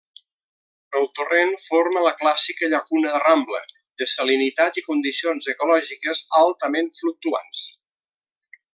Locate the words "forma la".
1.65-2.13